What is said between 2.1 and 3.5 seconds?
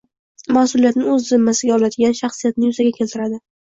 shaxsiyatni yuzaga keltiradi